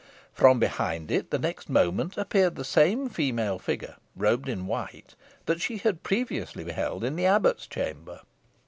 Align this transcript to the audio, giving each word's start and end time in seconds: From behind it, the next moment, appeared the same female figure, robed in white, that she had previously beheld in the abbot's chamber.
From 0.33 0.57
behind 0.59 1.11
it, 1.11 1.29
the 1.29 1.37
next 1.37 1.69
moment, 1.69 2.17
appeared 2.17 2.55
the 2.55 2.63
same 2.65 3.07
female 3.07 3.59
figure, 3.59 3.97
robed 4.15 4.49
in 4.49 4.65
white, 4.65 5.13
that 5.45 5.61
she 5.61 5.77
had 5.77 6.01
previously 6.01 6.63
beheld 6.63 7.03
in 7.03 7.15
the 7.15 7.27
abbot's 7.27 7.67
chamber. 7.67 8.21